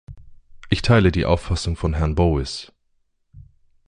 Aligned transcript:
Ich 0.71 0.81
teile 0.81 1.11
die 1.11 1.25
Auffassung 1.27 1.75
von 1.75 1.93
Herrn 1.93 2.15
Bowis. 2.15 2.71